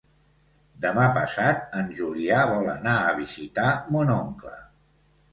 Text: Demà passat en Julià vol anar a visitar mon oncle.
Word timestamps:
Demà 0.85 1.01
passat 1.17 1.75
en 1.81 1.91
Julià 1.99 2.39
vol 2.51 2.69
anar 2.73 2.95
a 3.01 3.11
visitar 3.19 3.67
mon 3.97 4.13
oncle. 4.15 4.55